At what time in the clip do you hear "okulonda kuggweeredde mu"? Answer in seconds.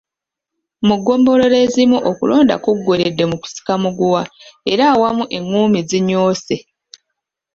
2.09-3.35